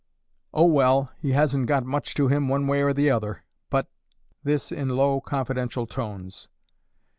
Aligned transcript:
"Oh, 0.51 0.65
well, 0.65 1.11
he 1.19 1.33
hasn't 1.33 1.67
got 1.67 1.85
much 1.85 2.15
to 2.15 2.27
him 2.27 2.47
one 2.49 2.65
way 2.65 2.81
or 2.81 2.91
the 2.91 3.11
other, 3.11 3.43
but" 3.69 3.85
this 4.43 4.71
in 4.71 4.89
low, 4.89 5.21
confidential 5.21 5.85
tones. 5.85 6.47